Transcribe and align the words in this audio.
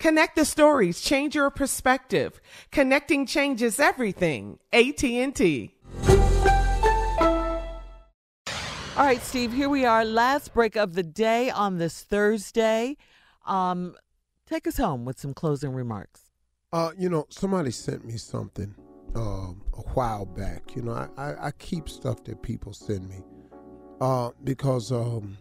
Connect 0.00 0.34
the 0.34 0.46
stories, 0.46 1.02
change 1.02 1.34
your 1.34 1.50
perspective. 1.50 2.40
Connecting 2.72 3.26
changes 3.26 3.78
everything. 3.78 4.58
AT&T. 4.72 5.74
All 8.96 9.06
right, 9.06 9.22
Steve, 9.22 9.52
here 9.52 9.68
we 9.68 9.84
are. 9.84 10.02
Last 10.06 10.54
break 10.54 10.74
of 10.74 10.94
the 10.94 11.02
day 11.02 11.50
on 11.50 11.76
this 11.76 12.02
Thursday. 12.02 12.96
Um, 13.44 13.94
take 14.46 14.66
us 14.66 14.78
home 14.78 15.04
with 15.04 15.20
some 15.20 15.34
closing 15.34 15.72
remarks. 15.72 16.30
Uh, 16.72 16.92
you 16.96 17.10
know, 17.10 17.26
somebody 17.28 17.70
sent 17.70 18.06
me 18.06 18.16
something 18.16 18.74
um, 19.14 19.62
a 19.74 19.82
while 19.92 20.24
back. 20.24 20.74
You 20.74 20.80
know, 20.80 20.92
I, 20.92 21.08
I, 21.18 21.46
I, 21.48 21.50
keep 21.52 21.88
stuff 21.88 22.24
that 22.24 22.42
people 22.42 22.72
send 22.72 23.08
me 23.08 23.22
uh, 24.00 24.30
because 24.44 24.92
um, 24.92 25.36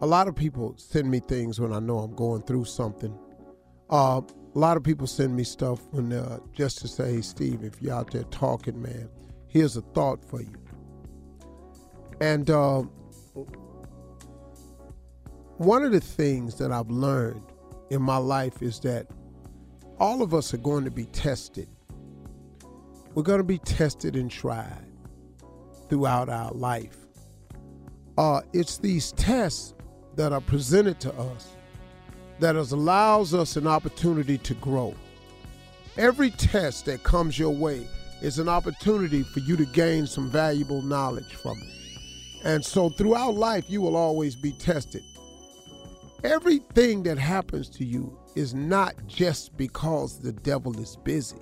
a 0.00 0.06
lot 0.06 0.28
of 0.28 0.36
people 0.36 0.74
send 0.78 1.10
me 1.10 1.20
things 1.20 1.60
when 1.60 1.72
I 1.72 1.80
know 1.80 1.98
I'm 1.98 2.14
going 2.14 2.42
through 2.42 2.64
something. 2.64 3.18
Uh, 3.92 4.22
a 4.54 4.58
lot 4.58 4.78
of 4.78 4.82
people 4.82 5.06
send 5.06 5.36
me 5.36 5.44
stuff 5.44 5.80
when 5.90 6.12
uh, 6.14 6.38
just 6.54 6.78
to 6.78 6.88
say, 6.88 7.16
hey, 7.16 7.20
Steve, 7.20 7.62
if 7.62 7.80
you're 7.82 7.94
out 7.94 8.10
there 8.10 8.24
talking, 8.24 8.80
man, 8.80 9.08
here's 9.48 9.76
a 9.76 9.82
thought 9.82 10.24
for 10.24 10.40
you. 10.40 10.56
And 12.18 12.48
uh, 12.48 12.84
one 15.58 15.84
of 15.84 15.92
the 15.92 16.00
things 16.00 16.56
that 16.56 16.72
I've 16.72 16.90
learned 16.90 17.42
in 17.90 18.00
my 18.00 18.16
life 18.16 18.62
is 18.62 18.80
that 18.80 19.08
all 20.00 20.22
of 20.22 20.32
us 20.32 20.54
are 20.54 20.58
going 20.58 20.84
to 20.84 20.90
be 20.90 21.04
tested. 21.06 21.68
We're 23.14 23.24
going 23.24 23.40
to 23.40 23.44
be 23.44 23.58
tested 23.58 24.16
and 24.16 24.30
tried 24.30 24.86
throughout 25.90 26.30
our 26.30 26.50
life. 26.52 26.96
Uh, 28.16 28.40
it's 28.54 28.78
these 28.78 29.12
tests 29.12 29.74
that 30.16 30.32
are 30.32 30.40
presented 30.40 30.98
to 31.00 31.12
us 31.14 31.56
that 32.40 32.56
allows 32.56 33.34
us 33.34 33.56
an 33.56 33.66
opportunity 33.66 34.38
to 34.38 34.54
grow. 34.54 34.94
Every 35.96 36.30
test 36.30 36.86
that 36.86 37.02
comes 37.02 37.38
your 37.38 37.50
way 37.50 37.86
is 38.20 38.38
an 38.38 38.48
opportunity 38.48 39.22
for 39.22 39.40
you 39.40 39.56
to 39.56 39.66
gain 39.66 40.06
some 40.06 40.30
valuable 40.30 40.82
knowledge 40.82 41.34
from 41.34 41.58
it. 41.58 41.68
And 42.44 42.64
so 42.64 42.88
throughout 42.90 43.34
life, 43.34 43.64
you 43.68 43.80
will 43.80 43.96
always 43.96 44.34
be 44.34 44.52
tested. 44.52 45.02
Everything 46.24 47.02
that 47.02 47.18
happens 47.18 47.68
to 47.70 47.84
you 47.84 48.16
is 48.34 48.54
not 48.54 48.94
just 49.06 49.56
because 49.56 50.18
the 50.18 50.32
devil 50.32 50.78
is 50.80 50.96
busy. 50.96 51.38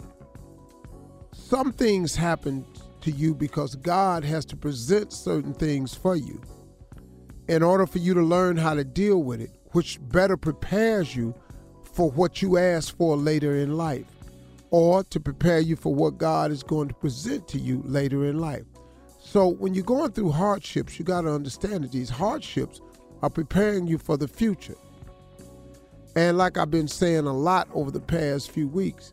Some 1.33 1.73
things 1.73 2.17
happen 2.17 2.65
to 3.03 3.11
you 3.11 3.35
because 3.35 3.75
God 3.77 4.25
has 4.25 4.45
to 4.47 4.57
present 4.57 5.13
certain 5.13 5.55
things 5.55 5.95
for 5.95 6.17
you 6.17 6.41
in 7.49 7.63
order 7.63 7.87
for 7.87 7.99
you 7.99 8.15
to 8.15 8.23
learn 8.23 8.57
how 8.57 8.75
to 8.75 8.85
deal 8.85 9.23
with 9.23 9.41
it, 9.41 9.51
which 9.73 9.99
better 10.09 10.37
prepares 10.37 11.15
you 11.15 11.35
for 11.93 12.11
what 12.11 12.43
you 12.43 12.59
ask 12.59 12.97
for 12.97 13.17
later 13.17 13.57
in 13.57 13.77
life 13.77 14.07
or 14.71 15.03
to 15.05 15.21
prepare 15.21 15.59
you 15.59 15.77
for 15.77 15.95
what 15.95 16.19
God 16.19 16.51
is 16.51 16.63
going 16.63 16.89
to 16.89 16.95
present 16.95 17.49
to 17.49 17.59
you 17.59 17.83
later 17.85 18.27
in 18.27 18.39
life. 18.39 18.65
So 19.19 19.49
when 19.49 19.75
you're 19.75 19.85
going 19.85 20.13
through 20.13 20.31
hardships, 20.31 20.99
you 20.99 21.05
got 21.05 21.23
to 21.23 21.33
understand 21.33 21.85
that 21.85 21.93
these 21.93 22.11
hardships 22.11 22.81
are 23.23 23.31
preparing 23.31 23.87
you 23.87 23.99
for 23.99 24.17
the 24.17 24.29
future. 24.29 24.77
And 26.17 26.39
like 26.39 26.59
I've 26.59 26.71
been 26.71 26.89
saying 26.89 27.27
a 27.27 27.33
lot 27.33 27.69
over 27.73 27.91
the 27.91 28.01
past 28.01 28.51
few 28.51 28.69
weeks, 28.69 29.13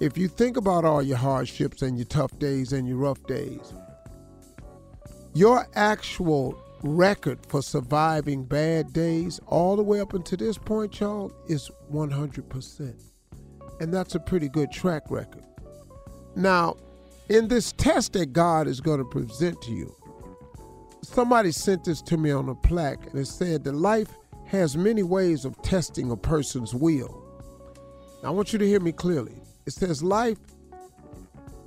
if 0.00 0.18
you 0.18 0.28
think 0.28 0.56
about 0.56 0.84
all 0.84 1.02
your 1.02 1.16
hardships 1.16 1.82
and 1.82 1.96
your 1.96 2.06
tough 2.06 2.36
days 2.38 2.72
and 2.72 2.86
your 2.88 2.96
rough 2.96 3.24
days, 3.26 3.72
your 5.34 5.66
actual 5.74 6.60
record 6.84 7.38
for 7.46 7.62
surviving 7.62 8.44
bad 8.44 8.92
days 8.92 9.40
all 9.46 9.74
the 9.74 9.82
way 9.82 10.00
up 10.00 10.14
until 10.14 10.38
this 10.38 10.58
point, 10.58 11.00
y'all, 11.00 11.32
is 11.48 11.70
100%. 11.92 12.94
And 13.80 13.92
that's 13.92 14.14
a 14.14 14.20
pretty 14.20 14.48
good 14.48 14.70
track 14.70 15.10
record. 15.10 15.42
Now, 16.36 16.76
in 17.28 17.48
this 17.48 17.72
test 17.72 18.12
that 18.12 18.32
God 18.32 18.68
is 18.68 18.80
going 18.80 18.98
to 18.98 19.04
present 19.04 19.60
to 19.62 19.72
you, 19.72 19.94
somebody 21.02 21.52
sent 21.52 21.84
this 21.84 22.02
to 22.02 22.16
me 22.16 22.30
on 22.30 22.48
a 22.48 22.54
plaque 22.54 23.06
and 23.06 23.18
it 23.18 23.26
said 23.26 23.64
that 23.64 23.74
life 23.74 24.10
has 24.46 24.76
many 24.76 25.02
ways 25.02 25.44
of 25.44 25.60
testing 25.62 26.10
a 26.10 26.16
person's 26.16 26.74
will. 26.74 27.24
Now, 28.22 28.28
I 28.28 28.32
want 28.32 28.52
you 28.52 28.58
to 28.58 28.66
hear 28.66 28.80
me 28.80 28.92
clearly. 28.92 29.40
It 29.66 29.72
says 29.72 30.02
life 30.02 30.38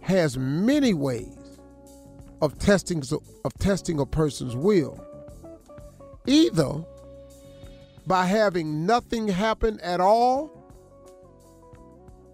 has 0.02 0.38
many 0.38 0.94
ways 0.94 1.60
of 2.42 2.58
testing 2.60 3.02
of 3.44 3.54
testing 3.56 4.00
a 4.00 4.06
person's 4.06 4.56
will. 4.56 5.04
Either 6.28 6.84
by 8.06 8.26
having 8.26 8.86
nothing 8.86 9.28
happen 9.28 9.80
at 9.80 10.00
all 10.00 10.52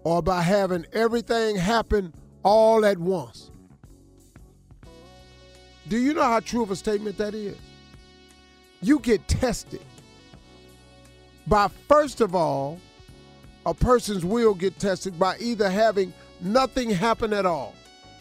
or 0.02 0.22
by 0.22 0.42
having 0.42 0.84
everything 0.92 1.56
happen 1.56 2.12
all 2.42 2.84
at 2.84 2.98
once. 2.98 3.50
Do 5.88 5.98
you 5.98 6.12
know 6.14 6.22
how 6.22 6.40
true 6.40 6.62
of 6.62 6.70
a 6.70 6.76
statement 6.76 7.16
that 7.18 7.34
is? 7.34 7.56
You 8.82 8.98
get 8.98 9.26
tested 9.28 9.82
by, 11.46 11.68
first 11.88 12.20
of 12.20 12.34
all, 12.34 12.80
a 13.66 13.74
person's 13.74 14.24
will 14.24 14.54
get 14.54 14.78
tested 14.78 15.18
by 15.18 15.36
either 15.38 15.70
having 15.70 16.12
nothing 16.40 16.90
happen 16.90 17.32
at 17.32 17.46
all. 17.46 17.74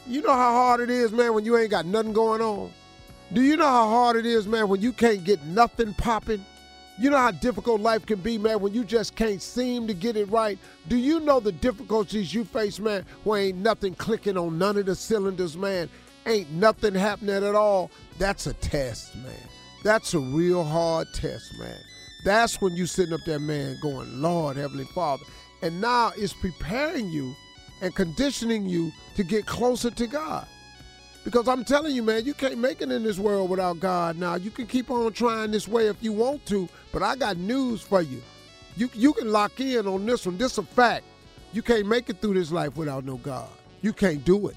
You 0.07 0.21
know 0.21 0.33
how 0.33 0.53
hard 0.53 0.81
it 0.81 0.89
is, 0.89 1.11
man, 1.11 1.33
when 1.33 1.45
you 1.45 1.57
ain't 1.57 1.71
got 1.71 1.85
nothing 1.85 2.13
going 2.13 2.41
on? 2.41 2.71
Do 3.33 3.41
you 3.41 3.57
know 3.57 3.65
how 3.65 3.89
hard 3.89 4.15
it 4.15 4.27
is, 4.27 4.45
man, 4.45 4.67
when 4.67 4.79
you 4.79 4.93
can't 4.93 5.23
get 5.23 5.43
nothing 5.45 5.95
popping? 5.95 6.45
You 6.99 7.09
know 7.09 7.17
how 7.17 7.31
difficult 7.31 7.81
life 7.81 8.05
can 8.05 8.19
be, 8.19 8.37
man, 8.37 8.59
when 8.59 8.75
you 8.75 8.83
just 8.83 9.15
can't 9.15 9.41
seem 9.41 9.87
to 9.87 9.95
get 9.95 10.15
it 10.15 10.29
right? 10.29 10.59
Do 10.87 10.95
you 10.95 11.19
know 11.19 11.39
the 11.39 11.51
difficulties 11.51 12.31
you 12.31 12.45
face, 12.45 12.79
man, 12.79 13.03
when 13.23 13.41
ain't 13.41 13.57
nothing 13.57 13.95
clicking 13.95 14.37
on 14.37 14.59
none 14.59 14.77
of 14.77 14.85
the 14.85 14.93
cylinders, 14.93 15.57
man? 15.57 15.89
Ain't 16.27 16.51
nothing 16.51 16.93
happening 16.93 17.43
at 17.43 17.55
all? 17.55 17.89
That's 18.19 18.45
a 18.45 18.53
test, 18.53 19.15
man. 19.15 19.33
That's 19.83 20.13
a 20.13 20.19
real 20.19 20.63
hard 20.63 21.07
test, 21.15 21.57
man. 21.57 21.79
That's 22.23 22.61
when 22.61 22.75
you 22.75 22.85
sitting 22.85 23.15
up 23.15 23.21
there, 23.25 23.39
man, 23.39 23.79
going, 23.81 24.21
Lord, 24.21 24.57
Heavenly 24.57 24.85
Father. 24.93 25.25
And 25.63 25.81
now 25.81 26.11
it's 26.15 26.33
preparing 26.33 27.09
you 27.09 27.35
and 27.81 27.95
conditioning 27.95 28.67
you 28.69 28.91
to 29.15 29.23
get 29.23 29.47
closer 29.47 29.89
to 29.89 30.05
God. 30.05 30.47
Because 31.23 31.47
I'm 31.47 31.63
telling 31.63 31.95
you, 31.95 32.03
man, 32.03 32.25
you 32.25 32.33
can't 32.33 32.57
make 32.57 32.81
it 32.81 32.91
in 32.91 33.03
this 33.03 33.17
world 33.17 33.49
without 33.49 33.79
God 33.79 34.17
now. 34.17 34.35
You 34.35 34.51
can 34.51 34.67
keep 34.67 34.91
on 34.91 35.13
trying 35.13 35.51
this 35.51 35.67
way 35.67 35.87
if 35.87 35.95
you 36.01 36.11
want 36.11 36.45
to, 36.47 36.67
but 36.91 37.01
I 37.01 37.15
got 37.15 37.37
news 37.37 37.81
for 37.81 38.01
you. 38.01 38.21
You, 38.75 38.89
you 38.93 39.13
can 39.13 39.31
lock 39.31 39.59
in 39.59 39.87
on 39.87 40.05
this 40.05 40.25
one. 40.25 40.37
This 40.37 40.53
is 40.53 40.57
a 40.57 40.63
fact. 40.63 41.05
You 41.53 41.61
can't 41.61 41.87
make 41.87 42.09
it 42.09 42.19
through 42.19 42.33
this 42.33 42.51
life 42.51 42.75
without 42.75 43.05
no 43.05 43.17
God. 43.17 43.47
You 43.81 43.93
can't 43.93 44.25
do 44.25 44.47
it. 44.47 44.55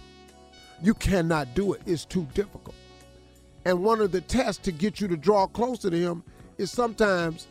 You 0.82 0.94
cannot 0.94 1.54
do 1.54 1.72
it. 1.74 1.82
It's 1.86 2.04
too 2.04 2.26
difficult. 2.34 2.74
And 3.64 3.82
one 3.82 4.00
of 4.00 4.12
the 4.12 4.20
tests 4.20 4.62
to 4.64 4.72
get 4.72 5.00
you 5.00 5.08
to 5.08 5.16
draw 5.16 5.46
closer 5.46 5.90
to 5.90 5.96
Him 5.96 6.22
is 6.58 6.70
sometimes 6.70 7.46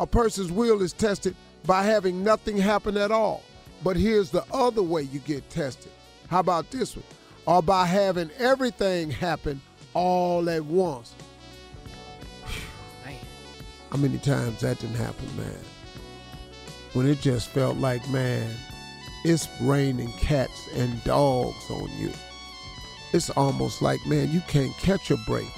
a 0.00 0.06
person's 0.06 0.52
will 0.52 0.82
is 0.82 0.92
tested 0.92 1.34
by 1.66 1.82
having 1.82 2.22
nothing 2.22 2.56
happen 2.56 2.96
at 2.96 3.10
all. 3.10 3.42
But 3.82 3.96
here's 3.96 4.30
the 4.30 4.44
other 4.52 4.82
way 4.82 5.02
you 5.02 5.20
get 5.20 5.48
tested. 5.50 5.92
How 6.28 6.40
about 6.40 6.70
this 6.70 6.96
one? 6.96 7.04
Or 7.48 7.62
by 7.62 7.86
having 7.86 8.30
everything 8.38 9.10
happen 9.10 9.62
all 9.94 10.50
at 10.50 10.66
once. 10.66 11.14
How 13.90 13.96
many 13.96 14.18
times 14.18 14.60
that 14.60 14.78
didn't 14.78 14.96
happen, 14.96 15.34
man? 15.34 15.64
When 16.92 17.06
it 17.06 17.22
just 17.22 17.48
felt 17.48 17.78
like, 17.78 18.06
man, 18.10 18.54
it's 19.24 19.48
raining 19.62 20.12
cats 20.18 20.68
and 20.74 21.02
dogs 21.04 21.70
on 21.70 21.88
you. 21.96 22.12
It's 23.14 23.30
almost 23.30 23.80
like, 23.80 24.04
man, 24.06 24.30
you 24.30 24.42
can't 24.42 24.76
catch 24.76 25.10
a 25.10 25.16
break. 25.26 25.48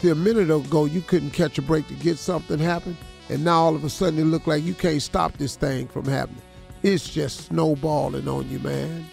See, 0.00 0.10
a 0.10 0.14
minute 0.14 0.50
ago, 0.50 0.84
you 0.84 1.00
couldn't 1.00 1.30
catch 1.30 1.56
a 1.56 1.62
break 1.62 1.88
to 1.88 1.94
get 1.94 2.18
something 2.18 2.58
happen, 2.58 2.98
and 3.30 3.42
now 3.42 3.62
all 3.62 3.74
of 3.74 3.82
a 3.82 3.88
sudden 3.88 4.18
it 4.18 4.24
looked 4.24 4.46
like 4.46 4.62
you 4.62 4.74
can't 4.74 5.00
stop 5.00 5.38
this 5.38 5.56
thing 5.56 5.88
from 5.88 6.04
happening. 6.04 6.42
It's 6.82 7.08
just 7.08 7.46
snowballing 7.46 8.28
on 8.28 8.50
you, 8.50 8.58
man. 8.58 9.06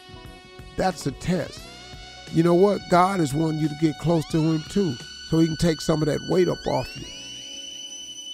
That's 0.78 1.08
a 1.08 1.12
test. 1.12 1.60
You 2.34 2.44
know 2.44 2.54
what? 2.54 2.80
God 2.90 3.20
is 3.20 3.34
wanting 3.34 3.60
you 3.60 3.68
to 3.68 3.76
get 3.82 3.98
close 4.00 4.26
to 4.28 4.38
Him 4.40 4.64
too, 4.70 4.96
so 5.30 5.40
He 5.40 5.48
can 5.48 5.58
take 5.58 5.82
some 5.82 6.02
of 6.02 6.08
that 6.08 6.20
weight 6.30 6.48
up 6.48 6.66
off 6.68 6.96
you. 6.96 7.06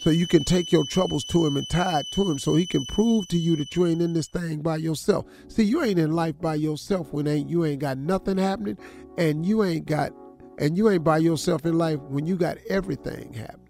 So 0.01 0.09
you 0.09 0.27
can 0.27 0.43
take 0.43 0.71
your 0.71 0.85
troubles 0.85 1.23
to 1.25 1.45
Him 1.45 1.55
and 1.55 1.69
tie 1.69 2.01
it 2.01 2.11
to 2.11 2.29
Him, 2.29 2.37
so 2.37 2.55
He 2.55 2.65
can 2.65 2.85
prove 2.85 3.27
to 3.29 3.37
you 3.37 3.55
that 3.55 3.75
you 3.75 3.85
ain't 3.85 4.01
in 4.01 4.13
this 4.13 4.27
thing 4.27 4.61
by 4.61 4.77
yourself. 4.77 5.25
See, 5.47 5.63
you 5.63 5.81
ain't 5.81 5.99
in 5.99 6.11
life 6.11 6.39
by 6.41 6.55
yourself 6.55 7.13
when 7.13 7.27
ain't 7.27 7.49
you 7.49 7.63
ain't 7.63 7.79
got 7.79 7.97
nothing 7.97 8.37
happening, 8.37 8.77
and 9.17 9.45
you 9.45 9.63
ain't 9.63 9.85
got, 9.85 10.11
and 10.59 10.77
you 10.77 10.89
ain't 10.89 11.03
by 11.03 11.19
yourself 11.19 11.65
in 11.65 11.77
life 11.77 11.99
when 12.01 12.25
you 12.25 12.35
got 12.35 12.57
everything 12.69 13.33
happening. 13.33 13.69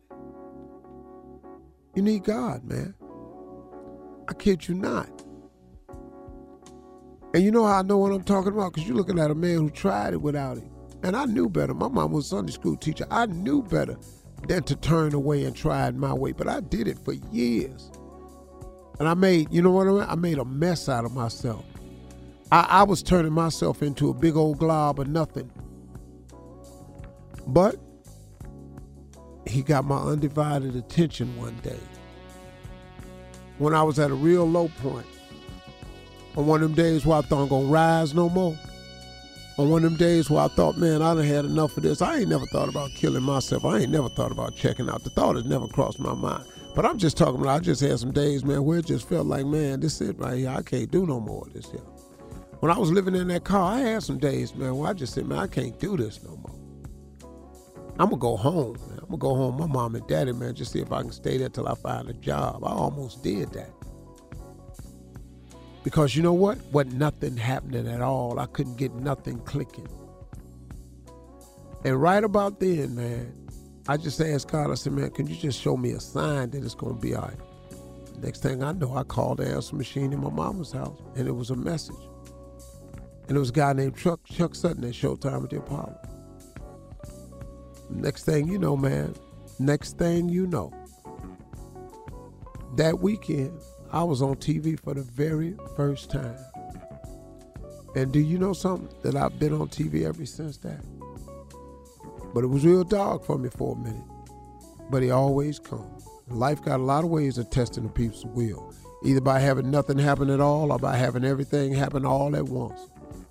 You 1.94 2.02
need 2.02 2.24
God, 2.24 2.64
man. 2.64 2.96
I 4.28 4.34
kid 4.34 4.68
you 4.68 4.74
not. 4.74 5.24
And 7.34 7.44
you 7.44 7.52
know 7.52 7.66
how 7.66 7.80
I 7.80 7.82
know 7.82 7.98
what 7.98 8.12
I'm 8.12 8.24
talking 8.24 8.54
about? 8.54 8.74
Because 8.74 8.88
you're 8.88 8.98
looking 8.98 9.20
at 9.20 9.32
a 9.32 9.36
man 9.36 9.56
who 9.56 9.70
tried 9.70 10.14
it 10.14 10.22
without 10.22 10.58
it. 10.58 10.64
And 11.02 11.16
I 11.16 11.26
knew 11.26 11.50
better. 11.50 11.74
My 11.74 11.88
mom 11.88 12.12
was 12.12 12.26
a 12.26 12.30
Sunday 12.30 12.52
school 12.52 12.78
teacher. 12.78 13.08
I 13.10 13.26
knew 13.26 13.64
better 13.64 13.98
than 14.48 14.64
to 14.64 14.76
turn 14.76 15.14
away 15.14 15.44
and 15.44 15.56
try 15.56 15.88
it 15.88 15.96
my 15.96 16.14
way. 16.14 16.32
But 16.32 16.48
I 16.48 16.60
did 16.60 16.88
it 16.88 17.00
for 17.04 17.14
years. 17.32 17.92
And 19.00 19.08
I 19.08 19.16
made, 19.16 19.52
you 19.52 19.62
know 19.62 19.72
what 19.72 19.88
I 19.88 19.92
mean? 19.92 20.06
I 20.10 20.16
made 20.16 20.38
a 20.38 20.46
mess 20.46 20.88
out 20.88 21.06
of 21.06 21.14
myself. 21.14 21.66
I, 22.52 22.68
I 22.70 22.84
was 22.84 23.02
turning 23.02 23.34
myself 23.34 23.82
into 23.82 24.10
a 24.10 24.14
big 24.14 24.36
old 24.36 24.60
glob 24.60 25.00
of 25.00 25.08
nothing. 25.08 25.52
But 27.48 27.78
he 29.48 29.64
got 29.64 29.86
my 29.86 29.98
undivided 29.98 30.76
attention 30.76 31.36
one 31.36 31.58
day. 31.64 31.80
When 33.58 33.74
I 33.74 33.82
was 33.82 33.98
at 33.98 34.12
a 34.12 34.16
real 34.16 34.46
low 34.46 34.70
point 34.82 35.08
on 36.36 36.48
one 36.48 36.64
of 36.64 36.76
them 36.76 36.76
days 36.76 37.06
where 37.06 37.20
I 37.20 37.22
thought 37.22 37.44
I'm 37.44 37.50
gonna 37.50 37.66
rise 37.66 38.14
no 38.14 38.30
more. 38.30 38.58
On 39.58 39.70
one 39.70 39.84
of 39.86 39.92
them 39.92 40.00
days 40.00 40.30
where 40.30 40.44
I 40.44 40.48
thought, 40.48 40.78
man, 40.78 41.02
I 41.04 41.14
done 41.14 41.24
had 41.24 41.46
enough 41.46 41.78
of 41.78 41.84
this. 41.84 42.02
I 42.02 42.20
ain't 42.20 42.30
never 42.30 42.46
thought 42.48 42.70
about 42.70 42.90
killing 42.96 43.22
myself. 43.22 43.66
I 43.66 43.80
ain't 43.80 43.92
never 43.92 44.10
thought 44.10 44.32
about 44.32 44.56
checking 44.56 44.90
out. 44.90 45.04
The 45.04 45.12
thought 45.12 45.36
has 45.36 45.46
never 45.46 45.68
crossed 45.68 46.00
my 46.00 46.16
mind. 46.16 46.46
But 46.76 46.86
I'm 46.86 46.98
just 46.98 47.18
talking 47.18 47.40
about 47.40 47.56
I 47.56 47.60
just 47.60 47.82
had 47.82 48.00
some 48.00 48.12
days, 48.12 48.44
man, 48.44 48.64
where 48.64 48.80
it 48.80 48.88
just 48.88 49.08
felt 49.08 49.28
like, 49.28 49.46
man, 49.46 49.80
this 49.80 50.02
is 50.02 50.10
it 50.10 50.18
right 50.18 50.40
here. 50.40 50.50
I 50.50 50.64
can't 50.64 50.90
do 50.90 51.06
no 51.06 51.20
more 51.20 51.46
of 51.46 51.54
this 51.54 51.70
here. 51.70 51.82
When 52.62 52.72
I 52.72 52.80
was 52.80 52.92
living 52.92 53.16
in 53.16 53.28
that 53.28 53.44
car, 53.44 53.74
I 53.76 53.80
had 53.80 54.02
some 54.02 54.18
days, 54.18 54.56
man, 54.56 54.76
where 54.76 54.90
I 54.90 54.94
just 54.94 55.14
said, 55.14 55.28
man, 55.28 55.38
I 55.38 55.46
can't 55.46 55.78
do 55.80 55.98
this 55.98 56.24
no 56.24 56.36
more. 56.38 56.56
I'm 58.00 58.10
gonna 58.10 58.18
go 58.18 58.36
home, 58.36 58.78
man. 58.88 59.00
I'm 59.02 59.06
gonna 59.06 59.18
go 59.18 59.36
home. 59.36 59.60
My 59.60 59.68
mom 59.68 59.94
and 59.94 60.08
daddy, 60.08 60.32
man, 60.32 60.56
just 60.56 60.72
see 60.72 60.80
if 60.80 60.92
I 60.92 61.02
can 61.02 61.12
stay 61.12 61.38
there 61.38 61.50
till 61.50 61.68
I 61.68 61.76
find 61.76 62.10
a 62.10 62.14
job. 62.14 62.64
I 62.64 62.72
almost 62.72 63.22
did 63.22 63.52
that. 63.52 63.70
Because 65.84 66.16
you 66.16 66.24
know 66.24 66.34
what? 66.34 66.58
Wasn't 66.72 66.96
nothing 66.96 67.36
happening 67.38 67.88
at 67.88 68.02
all. 68.02 68.40
I 68.40 68.46
couldn't 68.46 68.78
get 68.78 68.94
nothing 68.94 69.40
clicking. 69.40 69.88
And 71.84 72.02
right 72.02 72.24
about 72.24 72.60
then, 72.60 72.96
man, 72.96 73.34
I 73.88 73.98
just 73.98 74.22
asked 74.22 74.50
God, 74.50 74.72
I 74.72 74.76
said, 74.76 74.94
man, 74.94 75.10
can 75.10 75.28
you 75.28 75.36
just 75.36 75.60
show 75.60 75.76
me 75.76 75.92
a 75.92 76.00
sign 76.00 76.52
that 76.52 76.64
it's 76.64 76.76
going 76.76 76.96
to 76.96 77.02
be 77.02 77.14
all 77.14 77.24
right? 77.24 77.38
Next 78.22 78.42
thing 78.42 78.64
I 78.64 78.72
know, 78.72 78.96
I 78.96 79.04
called 79.04 79.40
the 79.40 79.48
answer 79.48 79.76
machine 79.76 80.14
in 80.14 80.22
my 80.22 80.30
mama's 80.30 80.72
house, 80.72 80.98
and 81.18 81.28
it 81.28 81.34
was 81.34 81.50
a 81.50 81.56
message. 81.56 81.96
And 83.28 83.36
it 83.36 83.40
was 83.40 83.50
a 83.50 83.54
guy 83.54 83.74
named 83.74 83.98
Chuck, 83.98 84.22
Chuck 84.24 84.56
Sutton 84.56 84.86
at 84.86 84.92
Showtime 84.92 85.44
at 85.44 85.50
the 85.50 85.58
Apollo. 85.58 86.00
Next 87.90 88.24
thing 88.24 88.48
you 88.48 88.58
know, 88.58 88.78
man, 88.78 89.14
next 89.60 89.98
thing 89.98 90.30
you 90.30 90.48
know, 90.48 90.74
that 92.78 93.00
weekend, 93.00 93.60
I 93.94 94.04
was 94.04 94.24
on 94.24 94.38
TV 94.38 94.80
for 94.80 94.96
the 94.96 95.04
very 95.04 95.56
first 95.76 96.10
time. 96.10 96.36
And 97.96 98.12
do 98.12 98.20
you 98.20 98.40
know 98.40 98.54
something? 98.54 98.90
That 99.04 99.16
I've 99.16 99.38
been 99.38 99.54
on 99.54 99.68
TV 99.68 100.04
ever 100.08 100.26
since 100.26 100.58
that. 100.58 100.84
But 102.34 102.44
it 102.44 102.48
was 102.48 102.66
real 102.66 102.84
dark 102.84 103.24
for 103.24 103.38
me 103.38 103.50
for 103.50 103.76
a 103.76 103.78
minute. 103.78 104.02
But 104.90 105.04
he 105.04 105.12
always 105.12 105.60
comes. 105.60 106.08
Life 106.28 106.64
got 106.64 106.80
a 106.80 106.84
lot 106.84 107.04
of 107.04 107.12
ways 107.12 107.38
of 107.38 107.52
testing 107.52 107.86
a 107.86 107.90
people's 107.90 108.26
will. 108.26 108.74
Either 109.04 109.22
by 109.22 109.38
having 109.38 109.70
nothing 109.70 110.00
happen 110.00 110.32
at 110.32 110.40
all 110.40 110.72
or 110.72 110.80
by 110.80 110.96
having 110.96 111.24
everything 111.24 111.72
happen 111.72 112.04
all 112.04 112.36
at 112.36 112.46
once. 112.46 112.90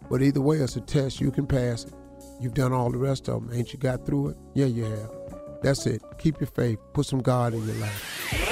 But 0.08 0.22
either 0.22 0.40
way, 0.40 0.58
it's 0.58 0.76
a 0.76 0.80
test. 0.80 1.20
You 1.20 1.32
can 1.32 1.48
pass 1.48 1.86
it. 1.86 1.94
You've 2.40 2.54
done 2.54 2.72
all 2.72 2.92
the 2.92 2.98
rest 2.98 3.28
of 3.28 3.44
them. 3.48 3.58
Ain't 3.58 3.72
you 3.72 3.80
got 3.80 4.06
through 4.06 4.28
it? 4.28 4.36
Yeah, 4.54 4.66
you 4.66 4.84
have. 4.84 5.10
That's 5.60 5.86
it. 5.86 6.02
Keep 6.18 6.38
your 6.38 6.48
faith. 6.48 6.78
Put 6.92 7.06
some 7.06 7.20
God 7.20 7.52
in 7.52 7.66
your 7.66 7.76
life. 7.76 8.51